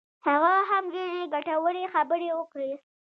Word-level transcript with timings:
هغه 0.27 0.53
هم 0.69 0.83
ډېرې 0.95 1.21
ګټورې 1.33 1.83
خبرې 1.93 2.29
وکړې. 2.35 2.71